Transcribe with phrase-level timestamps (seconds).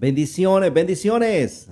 [0.00, 1.68] Bendiciones, bendiciones.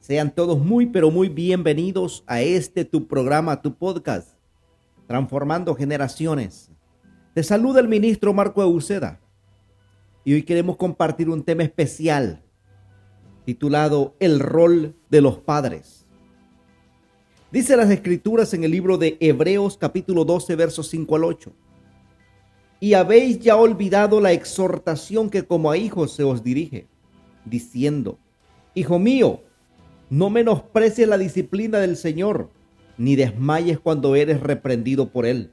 [0.00, 4.36] Sean todos muy, pero muy bienvenidos a este tu programa, tu podcast,
[5.06, 6.70] Transformando Generaciones.
[7.32, 9.18] Te saluda el ministro Marco Euseda
[10.26, 12.42] y hoy queremos compartir un tema especial
[13.46, 16.04] titulado El rol de los padres.
[17.50, 21.50] Dice las escrituras en el libro de Hebreos capítulo 12 versos 5 al 8.
[22.78, 26.86] Y habéis ya olvidado la exhortación que como a hijos se os dirige,
[27.46, 28.18] diciendo,
[28.74, 29.40] Hijo mío,
[30.10, 32.50] no menosprecies la disciplina del Señor,
[32.98, 35.50] ni desmayes cuando eres reprendido por Él.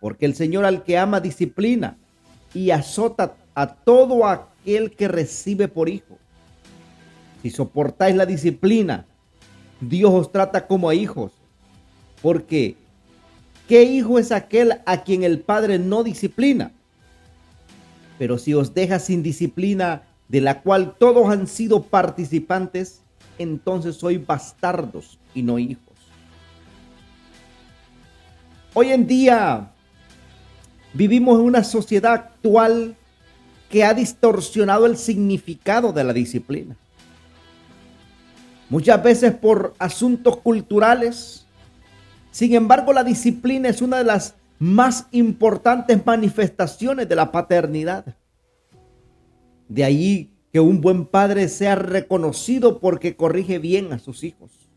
[0.00, 1.96] Porque el Señor al que ama disciplina
[2.52, 6.18] y azota a todo aquel que recibe por hijo.
[7.42, 9.06] Si soportáis la disciplina,
[9.80, 11.32] Dios os trata como a hijos.
[12.20, 12.76] Porque,
[13.66, 16.72] ¿qué hijo es aquel a quien el Padre no disciplina?
[18.18, 20.02] Pero si os deja sin disciplina,
[20.32, 23.02] de la cual todos han sido participantes,
[23.38, 25.82] entonces sois bastardos y no hijos.
[28.72, 29.72] Hoy en día
[30.94, 32.96] vivimos en una sociedad actual
[33.68, 36.76] que ha distorsionado el significado de la disciplina.
[38.70, 41.44] Muchas veces por asuntos culturales.
[42.30, 48.16] Sin embargo, la disciplina es una de las más importantes manifestaciones de la paternidad.
[49.68, 54.70] De ahí que un buen padre sea reconocido porque corrige bien a sus hijos.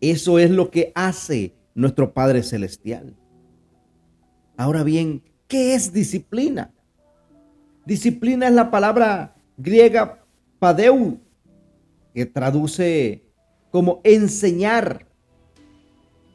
[0.00, 3.16] Eso es lo que hace nuestro Padre Celestial.
[4.56, 6.72] Ahora bien, ¿qué es disciplina?
[7.84, 10.24] Disciplina es la palabra griega
[10.58, 11.20] padeu,
[12.14, 13.24] que traduce
[13.70, 15.06] como enseñar,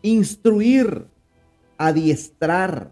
[0.02, 1.08] instruir,
[1.78, 2.92] adiestrar.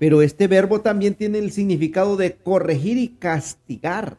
[0.00, 4.16] Pero este verbo también tiene el significado de corregir y castigar,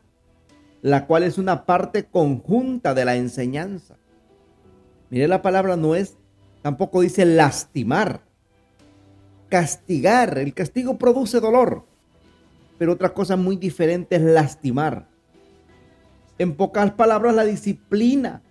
[0.84, 3.97] la cual es una parte conjunta de la enseñanza.
[5.09, 6.18] Mire, la palabra no es,
[6.62, 8.22] tampoco dice lastimar,
[9.50, 10.38] castigar.
[10.38, 11.84] El castigo produce dolor,
[12.78, 15.08] pero otra cosa muy diferente es lastimar.
[16.38, 18.44] En pocas palabras, la disciplina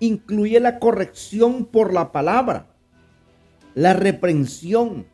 [0.00, 2.66] incluye la corrección por la palabra,
[3.74, 5.06] la reprensión,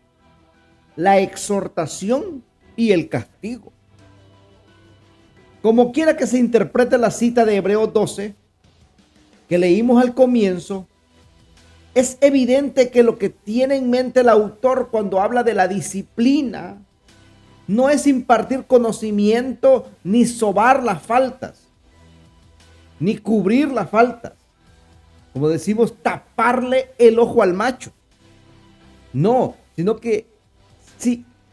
[1.01, 2.45] la exhortación
[2.77, 3.73] y el castigo.
[5.63, 8.35] Como quiera que se interprete la cita de Hebreos 12,
[9.49, 10.87] que leímos al comienzo,
[11.95, 16.77] es evidente que lo que tiene en mente el autor cuando habla de la disciplina
[17.67, 21.63] no es impartir conocimiento ni sobar las faltas,
[22.99, 24.35] ni cubrir las faltas.
[25.33, 27.91] Como decimos, taparle el ojo al macho.
[29.15, 30.30] No, sino que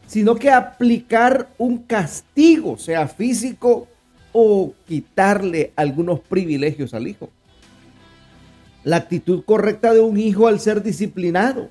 [0.06, 3.86] sino que aplicar un castigo, sea físico
[4.32, 7.30] o quitarle algunos privilegios al hijo.
[8.84, 11.70] La actitud correcta de un hijo al ser disciplinado.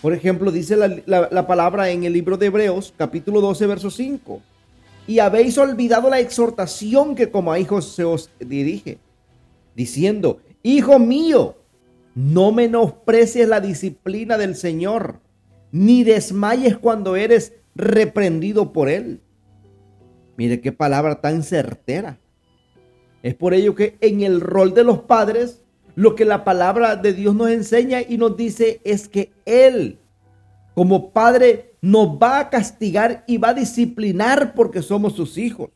[0.00, 4.40] Por ejemplo, dice la, la palabra en el libro de Hebreos, capítulo 12, verso 5.
[5.06, 8.98] Y habéis olvidado la exhortación que como a hijos se os dirige,
[9.74, 11.56] diciendo, Hijo mío,
[12.14, 15.23] no menosprecies la disciplina del Señor
[15.74, 19.20] ni desmayes cuando eres reprendido por Él.
[20.36, 22.20] Mire qué palabra tan certera.
[23.24, 25.64] Es por ello que en el rol de los padres,
[25.96, 29.98] lo que la palabra de Dios nos enseña y nos dice es que Él,
[30.76, 35.70] como Padre, nos va a castigar y va a disciplinar porque somos sus hijos.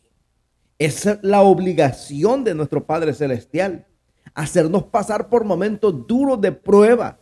[0.78, 3.84] Es la obligación de nuestro Padre Celestial.
[4.32, 7.18] Hacernos pasar por momentos duros de prueba.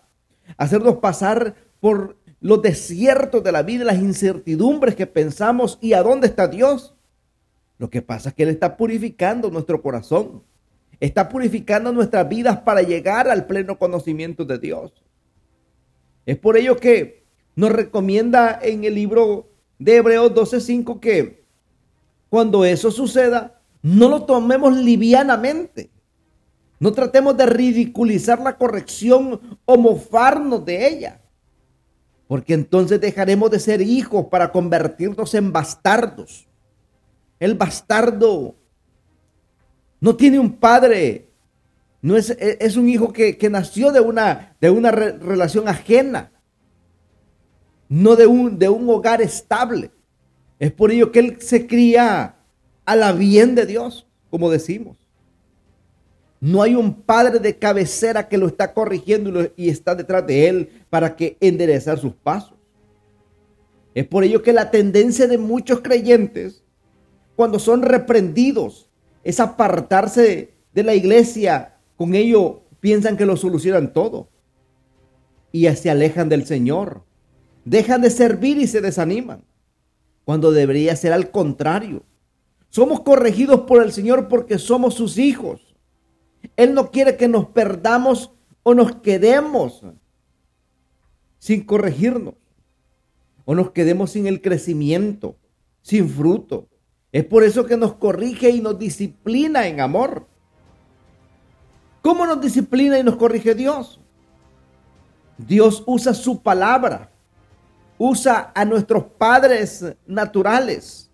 [0.59, 6.27] Hacernos pasar por los desiertos de la vida, las incertidumbres que pensamos y a dónde
[6.27, 6.95] está Dios.
[7.79, 10.43] Lo que pasa es que Él está purificando nuestro corazón,
[11.01, 14.93] está purificando nuestras vidas para llegar al pleno conocimiento de Dios.
[16.25, 17.25] Es por ello que
[17.55, 19.49] nos recomienda en el libro
[19.79, 21.45] de Hebreos 12:5 que
[22.29, 25.91] cuando eso suceda, no lo tomemos livianamente.
[26.79, 31.21] No tratemos de ridiculizar la corrección o mofarnos de ella
[32.27, 36.47] porque entonces dejaremos de ser hijos para convertirnos en bastardos.
[37.39, 38.57] El bastardo
[40.01, 41.29] no tiene un padre,
[42.03, 46.33] no es, es un hijo que, nació de una, de una relación ajena,
[47.89, 49.91] no de un, de un hogar estable.
[50.59, 52.37] Es por ello que él se cría
[52.85, 55.06] a la bien de Dios, como decimos.
[56.41, 60.71] No hay un padre de cabecera que lo está corrigiendo y está detrás de él
[60.91, 62.57] para que enderezar sus pasos.
[63.95, 66.63] Es por ello que la tendencia de muchos creyentes,
[67.35, 68.91] cuando son reprendidos,
[69.25, 71.77] es apartarse de la iglesia.
[71.97, 74.29] Con ello piensan que lo solucionan todo.
[75.51, 77.03] Y se alejan del Señor.
[77.65, 79.43] Dejan de servir y se desaniman.
[80.27, 82.03] Cuando debería ser al contrario.
[82.69, 85.66] Somos corregidos por el Señor porque somos sus hijos.
[86.57, 89.83] Él no quiere que nos perdamos o nos quedemos
[91.39, 92.35] sin corregirnos.
[93.45, 95.37] O nos quedemos sin el crecimiento,
[95.83, 96.69] sin fruto.
[97.13, 100.27] Es por eso que nos corrige y nos disciplina en amor.
[102.03, 104.01] ¿Cómo nos disciplina y nos corrige Dios?
[105.39, 107.11] Dios usa su palabra,
[107.99, 111.11] usa a nuestros padres naturales,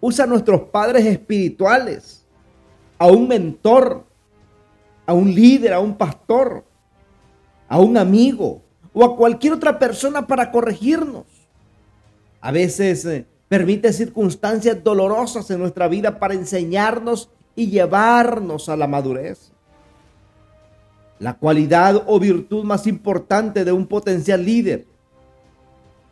[0.00, 2.26] usa a nuestros padres espirituales,
[2.98, 4.04] a un mentor,
[5.10, 6.64] a un líder, a un pastor,
[7.68, 8.62] a un amigo
[8.92, 11.24] o a cualquier otra persona para corregirnos.
[12.40, 18.86] A veces eh, permite circunstancias dolorosas en nuestra vida para enseñarnos y llevarnos a la
[18.86, 19.50] madurez.
[21.18, 24.86] La cualidad o virtud más importante de un potencial líder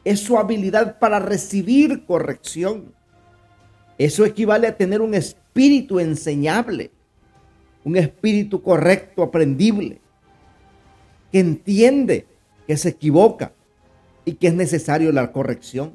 [0.05, 2.93] es su habilidad para recibir corrección.
[3.97, 6.91] Eso equivale a tener un espíritu enseñable,
[7.85, 10.01] un espíritu correcto, aprendible,
[11.33, 12.27] que entiende
[12.67, 13.53] que se equivoca
[14.25, 15.93] y que es necesario la corrección.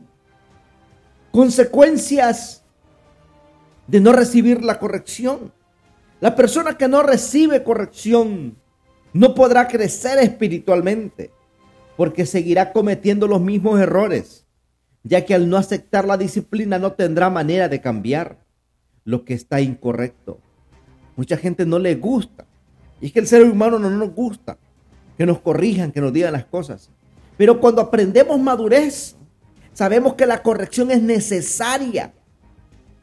[1.32, 2.64] Consecuencias
[3.88, 5.52] de no recibir la corrección.
[6.20, 8.58] La persona que no recibe corrección
[9.14, 11.32] no podrá crecer espiritualmente
[11.98, 14.46] porque seguirá cometiendo los mismos errores,
[15.04, 18.40] ya que al no aceptar la disciplina no tendrá manera de cambiar
[19.04, 20.40] lo que está incorrecto.
[21.16, 22.46] Mucha gente no le gusta.
[23.02, 24.58] Y es que el ser humano no nos gusta
[25.18, 26.90] que nos corrijan, que nos digan las cosas.
[27.38, 29.16] Pero cuando aprendemos madurez,
[29.74, 32.14] sabemos que la corrección es necesaria.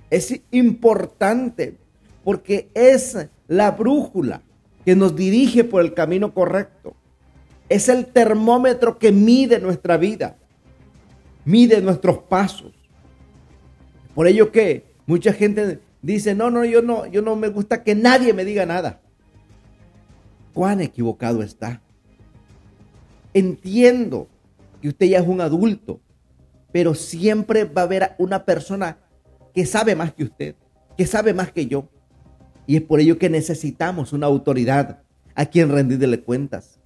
[0.09, 1.77] Es importante
[2.25, 3.17] porque es
[3.49, 4.43] la brújula
[4.85, 6.95] que nos dirige por el camino correcto.
[7.69, 10.37] Es el termómetro que mide nuestra vida,
[11.45, 12.73] mide nuestros pasos.
[14.15, 17.95] Por ello que mucha gente dice, no, no, yo no, yo no me gusta que
[17.95, 19.01] nadie me diga nada.
[20.55, 21.81] ¿Cuán equivocado está?
[23.33, 24.29] Entiendo
[24.81, 26.01] que usted ya es un adulto,
[26.73, 28.99] pero siempre va a haber una persona
[29.55, 30.55] que sabe más que usted,
[30.97, 31.89] que sabe más que yo.
[32.67, 35.03] Y es por ello que necesitamos una autoridad
[35.35, 36.79] a quien rendirle cuentas.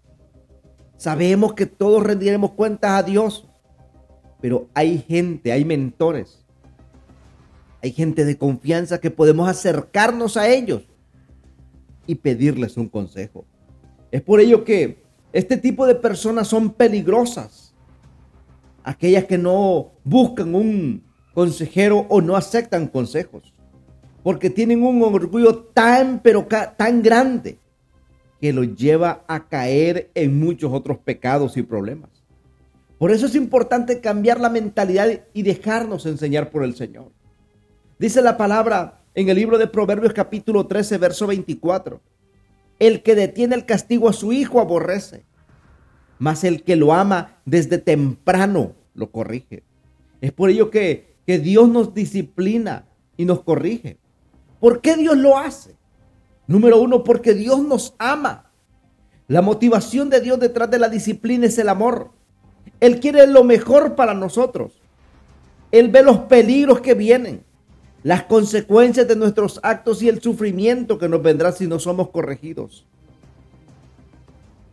[0.97, 3.49] Sabemos que todos rendiremos cuentas a Dios,
[4.41, 6.44] pero hay gente, hay mentores,
[7.85, 10.85] hay gente de confianza que podemos acercarnos a ellos
[12.07, 13.45] y pedirles un consejo.
[14.11, 15.03] Es por ello que
[15.35, 17.75] este tipo de personas son peligrosas.
[18.85, 21.05] Aquellas que no buscan un
[21.35, 23.53] consejero o no aceptan consejos.
[24.23, 26.47] Porque tienen un orgullo tan, pero
[26.79, 27.59] tan grande
[28.41, 32.09] que los lleva a caer en muchos otros pecados y problemas.
[32.97, 37.14] Por eso es importante cambiar la mentalidad y dejarnos enseñar por el Señor.
[37.99, 42.01] Dice la palabra en el libro de Proverbios capítulo 13, verso 24.
[42.81, 45.25] El que detiene el castigo a su hijo aborrece,
[46.19, 49.63] mas el que lo ama desde temprano lo corrige.
[50.21, 52.87] Es por ello que, que Dios nos disciplina
[53.17, 53.99] y nos corrige.
[54.59, 55.77] ¿Por qué Dios lo hace?
[56.49, 58.51] Número uno, porque Dios nos ama.
[59.29, 62.11] La motivación de Dios detrás de la disciplina es el amor.
[62.81, 64.83] Él quiere lo mejor para nosotros.
[65.71, 67.45] Él ve los peligros que vienen
[68.05, 72.87] las consecuencias de nuestros actos y el sufrimiento que nos vendrá si no somos corregidos.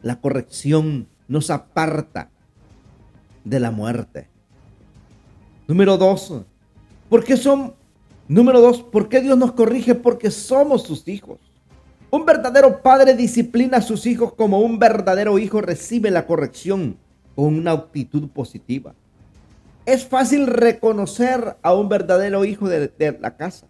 [0.03, 2.29] La corrección nos aparta
[3.45, 4.27] de la muerte.
[5.65, 6.41] Número dos,
[7.09, 7.73] ¿por qué son?
[8.27, 9.95] Número dos, ¿por qué Dios nos corrige?
[9.95, 11.39] Porque somos sus hijos.
[12.09, 16.97] Un verdadero padre disciplina a sus hijos como un verdadero hijo recibe la corrección
[17.33, 18.93] con una actitud positiva.
[19.91, 23.67] Es fácil reconocer a un verdadero hijo de, la casa,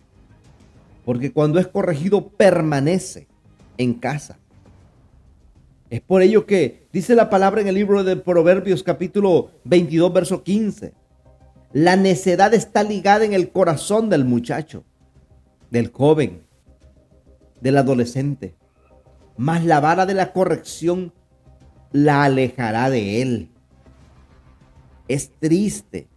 [1.04, 3.28] porque cuando es corregido permanece
[3.80, 4.38] en casa.
[5.90, 10.44] Es por ello que dice la palabra en el libro de Proverbios capítulo 22, verso
[10.44, 10.94] 15.
[11.74, 14.84] La necedad está ligada en el corazón del muchacho,
[15.72, 16.44] del joven,
[17.62, 18.54] del adolescente.
[19.38, 21.14] Mas la vara de la corrección
[21.92, 23.50] la alejará de él.
[25.08, 26.11] Es triste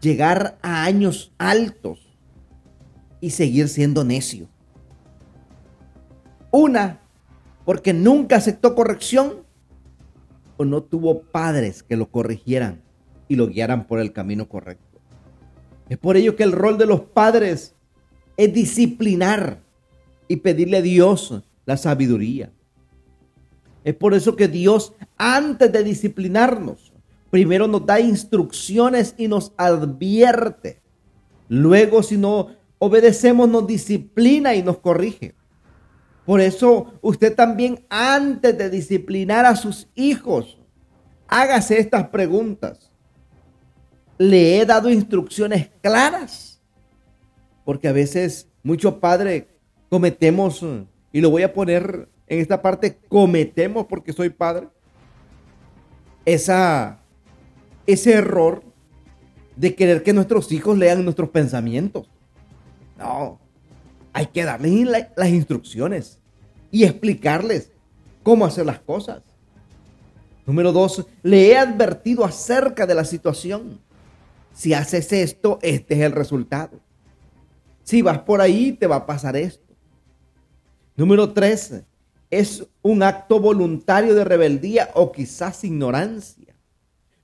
[0.00, 2.16] llegar a años altos
[3.20, 4.48] y seguir siendo necio.
[6.50, 7.00] Una,
[7.64, 9.44] porque nunca aceptó corrección
[10.56, 12.82] o no tuvo padres que lo corrigieran
[13.28, 15.00] y lo guiaran por el camino correcto.
[15.88, 17.74] Es por ello que el rol de los padres
[18.36, 19.60] es disciplinar
[20.28, 22.52] y pedirle a Dios la sabiduría.
[23.84, 26.85] Es por eso que Dios, antes de disciplinarnos,
[27.30, 30.82] primero nos da instrucciones y nos advierte.
[31.48, 35.34] Luego, si no obedecemos, nos disciplina y nos corrige.
[36.24, 40.58] Por eso usted también antes de disciplinar a sus hijos,
[41.28, 42.90] hágase estas preguntas.
[44.18, 46.60] ¿Le he dado instrucciones claras?
[47.64, 49.44] Porque a veces muchos padres
[49.88, 50.64] cometemos,
[51.12, 54.68] y lo voy a poner en esta parte, cometemos porque soy padre,
[56.24, 56.98] esa,
[57.86, 58.62] ese error
[59.56, 62.08] de querer que nuestros hijos lean nuestros pensamientos.
[62.98, 63.38] No,
[64.12, 66.18] hay que darles las instrucciones
[66.70, 67.72] y explicarles
[68.22, 69.22] cómo hacer las cosas.
[70.46, 73.80] Número dos, le he advertido acerca de la situación.
[74.52, 76.80] Si haces esto, este es el resultado.
[77.82, 79.74] Si vas por ahí, te va a pasar esto.
[80.96, 81.82] Número tres,
[82.30, 86.45] es un acto voluntario de rebeldía o quizás ignorancia.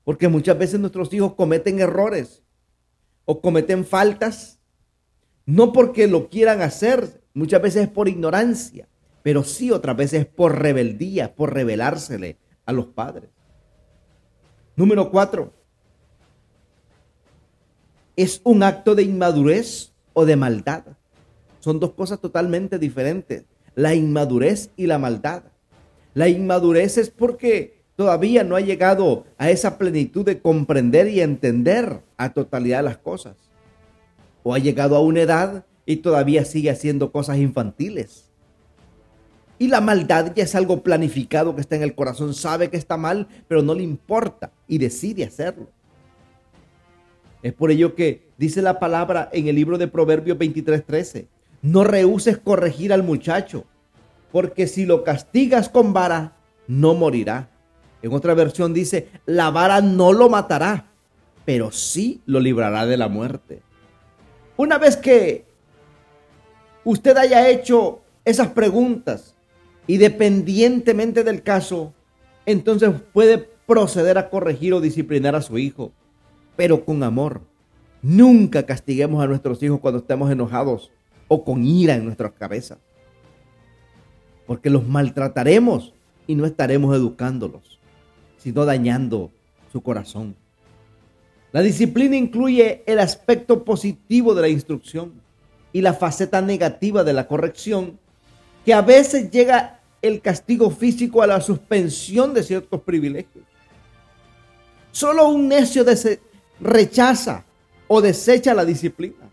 [0.05, 2.43] Porque muchas veces nuestros hijos cometen errores
[3.25, 4.59] o cometen faltas
[5.45, 8.89] no porque lo quieran hacer, muchas veces es por ignorancia,
[9.23, 13.31] pero sí otras veces por rebeldía, por rebelársele a los padres.
[14.77, 15.53] Número cuatro,
[18.17, 20.85] es un acto de inmadurez o de maldad.
[21.61, 23.45] Son dos cosas totalmente diferentes,
[23.75, 25.45] la inmadurez y la maldad.
[26.15, 32.01] La inmadurez es porque todavía no ha llegado a esa plenitud de comprender y entender
[32.17, 33.37] a totalidad las cosas
[34.43, 38.31] o ha llegado a una edad y todavía sigue haciendo cosas infantiles.
[39.59, 42.97] Y la maldad ya es algo planificado que está en el corazón, sabe que está
[42.97, 45.69] mal, pero no le importa y decide hacerlo.
[47.43, 51.27] Es por ello que dice la palabra en el libro de Proverbios 23:13,
[51.61, 53.65] no rehuses corregir al muchacho,
[54.33, 57.52] porque si lo castigas con vara, no morirá.
[58.03, 60.87] En otra versión dice, la vara no lo matará,
[61.45, 63.63] pero sí lo librará de la muerte.
[64.57, 65.45] Una vez que
[66.85, 69.35] usted haya hecho esas preguntas
[69.87, 71.93] y dependientemente del caso,
[72.47, 75.93] entonces puede proceder a corregir o disciplinar a su hijo,
[76.57, 77.43] pero con amor.
[78.03, 80.91] Nunca castiguemos a nuestros hijos cuando estemos enojados
[81.29, 82.79] o con ira en nuestras cabezas,
[84.47, 85.95] porque los maltrataremos
[86.27, 87.79] y no estaremos educándolos,
[88.43, 89.31] sino dañando
[89.71, 90.35] su corazón.
[91.53, 95.13] La disciplina incluye el aspecto positivo de la instrucción
[95.73, 97.99] y la faceta negativa de la corrección,
[98.65, 103.45] que a veces llega el castigo físico a la suspensión de ciertos privilegios.
[104.91, 105.85] Solo un necio
[106.61, 107.45] rechaza
[107.87, 109.31] o desecha la disciplina.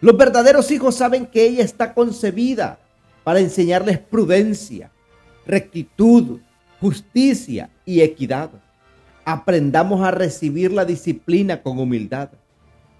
[0.00, 2.78] Los verdaderos hijos saben que ella está concebida
[3.24, 4.90] para enseñarles prudencia,
[5.46, 6.40] rectitud,
[6.80, 8.50] justicia y equidad
[9.24, 12.30] aprendamos a recibir la disciplina con humildad,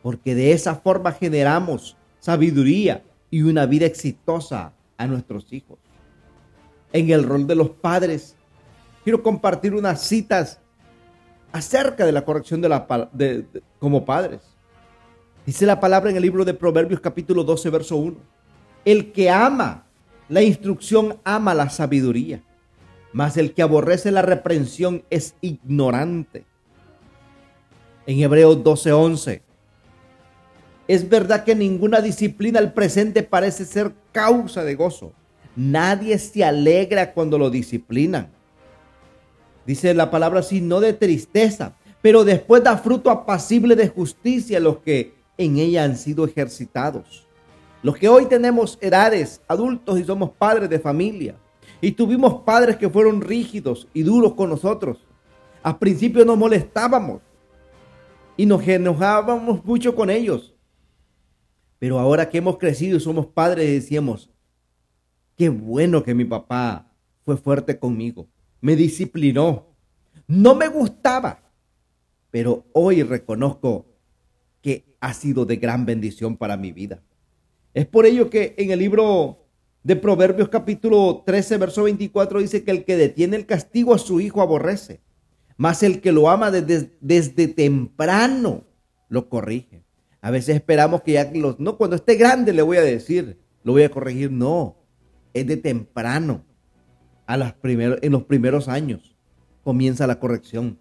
[0.03, 5.79] porque de esa forma generamos sabiduría y una vida exitosa a nuestros hijos.
[6.93, 8.37] En el rol de los padres,
[9.03, 10.61] quiero compartir unas citas
[11.53, 12.87] acerca de la corrección de la,
[13.79, 14.41] como padres.
[15.45, 18.17] Dice la palabra en el libro de Proverbios capítulo 12, verso 1.
[18.85, 19.85] El que ama
[20.29, 22.43] la instrucción ama la sabiduría
[23.14, 26.44] mas el que aborrece la reprensión es ignorante.
[28.06, 29.40] En Hebreos 12:11.
[30.88, 35.12] Es verdad que ninguna disciplina al presente parece ser causa de gozo.
[35.54, 38.30] Nadie se alegra cuando lo disciplinan.
[39.64, 44.78] Dice la palabra así, no de tristeza, pero después da fruto apacible de justicia los
[44.78, 47.28] que en ella han sido ejercitados.
[47.80, 51.37] Los que hoy tenemos edades, adultos y somos padres de familia,
[51.85, 55.05] y tuvimos padres que fueron rígidos y duros con nosotros.
[55.62, 57.21] Al principio nos molestábamos
[58.38, 60.55] y nos enojábamos mucho con ellos.
[61.79, 64.31] Pero ahora que hemos crecido y somos padres, decíamos,
[65.37, 66.91] qué bueno que mi papá
[67.23, 68.29] fue fuerte conmigo,
[68.62, 69.67] me disciplinó.
[70.26, 71.43] No me gustaba,
[72.31, 73.85] pero hoy reconozco
[74.62, 77.03] que ha sido de gran bendición para mi vida.
[77.75, 79.44] Es por ello que en el libro
[79.85, 84.19] de Proverbios capítulo 13, verso 24 dice que el que detiene el castigo a su
[84.19, 85.03] hijo aborrece,
[85.59, 88.64] mas el que lo ama desde, temprano
[89.11, 89.85] lo corrige.
[90.23, 93.73] A veces esperamos que ya los, no, cuando esté grande le voy a decir, lo
[93.73, 94.33] voy a corregir.
[94.33, 94.79] No,
[95.35, 96.47] es de temprano,
[97.26, 99.14] a las primeros, en los primeros años
[99.62, 100.79] comienza la corrección.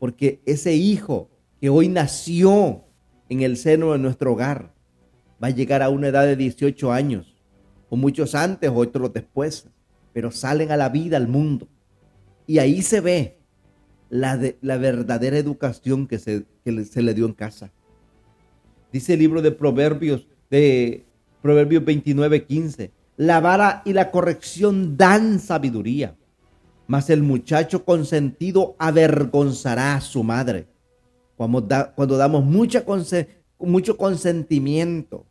[0.00, 2.86] Porque ese hijo que hoy nació
[3.28, 4.74] en el seno de nuestro hogar
[5.42, 7.39] va a llegar a una edad de 18 años,
[7.90, 9.66] o muchos antes, otros después,
[10.12, 11.68] pero salen a la vida, al mundo.
[12.46, 13.38] Y ahí se ve
[14.08, 17.70] la, la verdadera educación que se, que se le dio en casa.
[18.92, 21.04] Dice el libro de Proverbios, de
[21.42, 22.92] Proverbios 29, 15.
[23.16, 26.16] La vara y la corrección dan sabiduría,
[26.86, 30.66] mas el muchacho consentido avergonzará a su madre.
[31.36, 32.84] Cuando, cuando damos mucha
[33.58, 35.26] mucho consentimiento,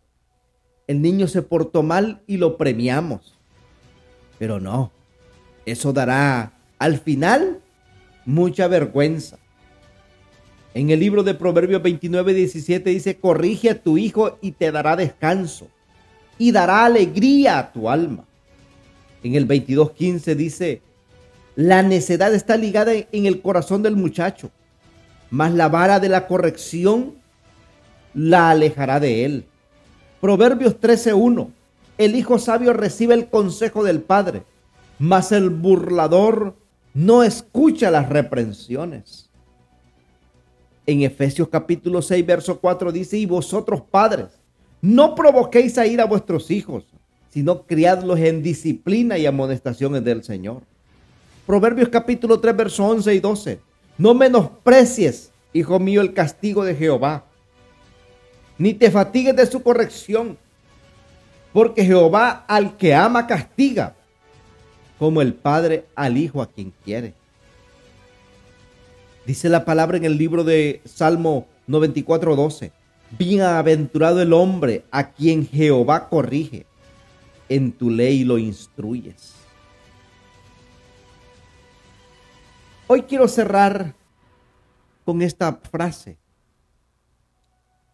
[0.89, 3.37] el niño se portó mal y lo premiamos.
[4.39, 4.91] Pero no,
[5.67, 7.59] eso dará al final
[8.25, 9.37] mucha vergüenza.
[10.73, 14.95] En el libro de Proverbios 29, 17 dice, corrige a tu hijo y te dará
[14.95, 15.67] descanso
[16.39, 18.25] y dará alegría a tu alma.
[19.21, 20.81] En el 22, 15 dice,
[21.55, 24.49] la necedad está ligada en el corazón del muchacho,
[25.29, 27.13] mas la vara de la corrección
[28.15, 29.45] la alejará de él.
[30.21, 31.51] Proverbios 13:1.
[31.97, 34.43] El hijo sabio recibe el consejo del padre,
[34.99, 36.55] mas el burlador
[36.93, 39.29] no escucha las reprensiones.
[40.85, 44.27] En Efesios capítulo 6, verso 4 dice, y vosotros padres,
[44.81, 46.85] no provoquéis a ir a vuestros hijos,
[47.29, 50.63] sino criadlos en disciplina y amonestaciones del Señor.
[51.45, 53.59] Proverbios capítulo 3, verso 11 y 12.
[53.97, 57.25] No menosprecies, hijo mío, el castigo de Jehová,
[58.59, 60.37] ni te fatigues de su corrección,
[61.51, 63.95] porque Jehová al que ama castiga,
[64.99, 67.13] como el Padre al Hijo a quien quiere.
[69.25, 72.71] Dice la palabra en el libro de Salmo 94, 12.
[73.17, 76.65] Bienaventurado el hombre a quien Jehová corrige,
[77.47, 79.35] en tu ley lo instruyes.
[82.87, 83.93] Hoy quiero cerrar
[85.05, 86.17] con esta frase.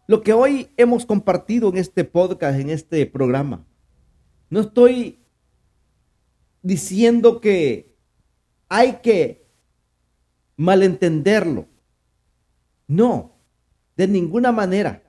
[0.06, 3.66] Lo que hoy hemos compartido en este podcast, en este programa,
[4.50, 5.18] no estoy
[6.62, 7.96] diciendo que
[8.68, 9.48] hay que
[10.56, 11.66] malentenderlo.
[12.86, 13.40] No,
[13.96, 15.02] de ninguna manera.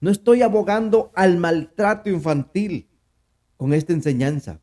[0.00, 2.90] No estoy abogando al maltrato infantil
[3.56, 4.60] con esta enseñanza.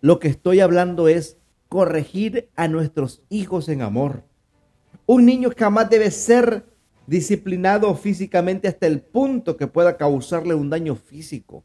[0.00, 1.36] Lo que estoy hablando es
[1.68, 4.24] corregir a nuestros hijos en amor.
[5.04, 6.64] Un niño jamás debe ser
[7.08, 11.64] disciplinado físicamente hasta el punto que pueda causarle un daño físico.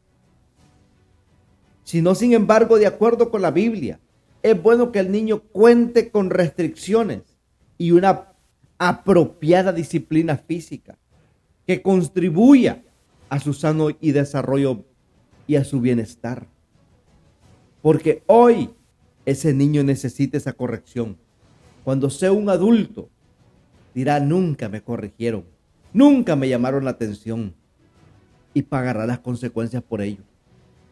[1.84, 4.00] Sino, sin embargo, de acuerdo con la Biblia,
[4.42, 7.22] es bueno que el niño cuente con restricciones
[7.76, 8.32] y una
[8.78, 10.96] apropiada disciplina física
[11.66, 12.82] que contribuya
[13.28, 14.84] a su sano y desarrollo
[15.46, 16.46] y a su bienestar.
[17.82, 18.70] Porque hoy
[19.26, 21.18] ese niño necesita esa corrección.
[21.84, 23.10] Cuando sea un adulto,
[23.94, 25.44] dirá, nunca me corrigieron,
[25.92, 27.54] nunca me llamaron la atención
[28.52, 30.22] y pagará las consecuencias por ello.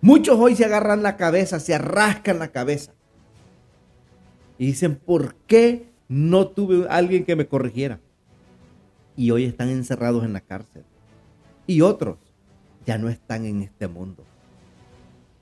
[0.00, 2.92] Muchos hoy se agarran la cabeza, se arrascan la cabeza
[4.58, 8.00] y dicen, ¿por qué no tuve alguien que me corrigiera?
[9.16, 10.84] Y hoy están encerrados en la cárcel.
[11.66, 12.18] Y otros
[12.86, 14.24] ya no están en este mundo.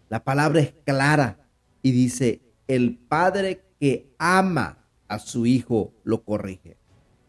[0.09, 1.39] La palabra es clara
[1.83, 6.80] y dice, el padre que ama a su hijo lo corrige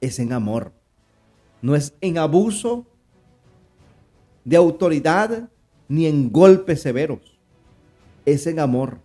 [0.01, 0.73] es en amor.
[1.61, 2.87] No es en abuso
[4.43, 5.49] de autoridad
[5.87, 7.39] ni en golpes severos.
[8.25, 8.99] Es en amor,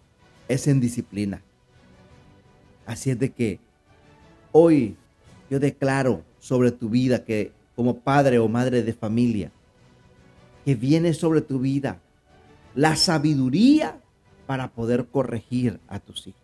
[0.49, 1.43] es en disciplina.
[2.87, 3.61] Así es de que
[4.53, 4.97] hoy
[5.51, 9.53] yo declaro sobre tu vida que como padre o madre de familia,
[10.65, 12.01] que viene sobre tu vida
[12.75, 14.01] la sabiduría
[14.47, 16.41] para poder corregir a tus hijos,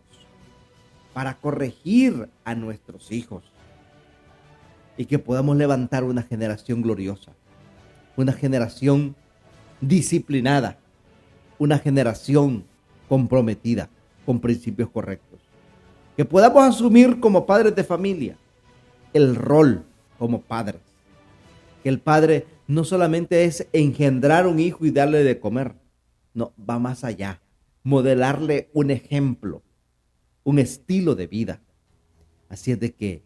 [1.15, 3.52] para corregir a nuestros hijos
[4.96, 7.33] y que podamos levantar una generación gloriosa,
[8.16, 9.16] una generación
[9.81, 10.78] disciplinada,
[11.59, 12.64] una generación
[13.09, 13.88] comprometida
[14.24, 15.40] con principios correctos.
[16.16, 18.37] Que podamos asumir como padres de familia
[19.12, 19.85] el rol
[20.18, 20.81] como padres.
[21.83, 25.74] Que el padre no solamente es engendrar un hijo y darle de comer,
[26.35, 27.40] no, va más allá,
[27.83, 29.62] modelarle un ejemplo,
[30.44, 31.61] un estilo de vida.
[32.48, 33.22] Así es de que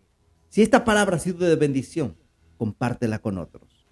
[0.57, 2.17] si esta palabra ha sido de bendición,
[2.57, 3.87] compártela con otros.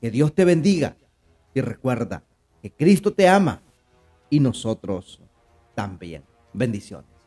[0.00, 0.96] Que Dios te bendiga
[1.54, 2.24] y recuerda
[2.60, 3.62] que Cristo te ama
[4.28, 5.22] y nosotros
[5.76, 6.24] también.
[6.52, 7.17] Bendiciones.